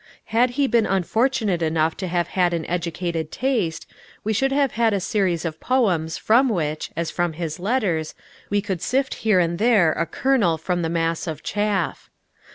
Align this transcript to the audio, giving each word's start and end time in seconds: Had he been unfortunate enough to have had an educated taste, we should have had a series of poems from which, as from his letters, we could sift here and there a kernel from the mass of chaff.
Had 0.33 0.49
he 0.57 0.65
been 0.65 0.87
unfortunate 0.87 1.61
enough 1.61 1.95
to 1.97 2.07
have 2.07 2.29
had 2.29 2.55
an 2.55 2.65
educated 2.65 3.31
taste, 3.31 3.85
we 4.23 4.33
should 4.33 4.51
have 4.51 4.71
had 4.71 4.95
a 4.95 4.99
series 4.99 5.45
of 5.45 5.59
poems 5.59 6.17
from 6.17 6.49
which, 6.49 6.89
as 6.97 7.11
from 7.11 7.33
his 7.33 7.59
letters, 7.59 8.15
we 8.49 8.61
could 8.61 8.81
sift 8.81 9.13
here 9.21 9.39
and 9.39 9.59
there 9.59 9.91
a 9.93 10.07
kernel 10.07 10.57
from 10.57 10.81
the 10.81 10.89
mass 10.89 11.27
of 11.27 11.43
chaff. 11.43 12.09